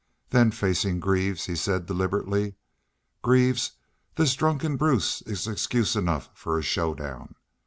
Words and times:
Then 0.31 0.49
facin' 0.49 0.99
Greaves, 0.99 1.45
he 1.45 1.55
said, 1.55 1.85
deliberately: 1.85 2.55
'Greaves, 3.21 3.73
this 4.15 4.33
drunken 4.33 4.75
Bruce 4.75 5.21
is 5.27 5.45
excuse 5.45 5.95
enough 5.95 6.31
fer 6.33 6.57
a 6.57 6.63
show 6.63 6.95
down. 6.95 7.35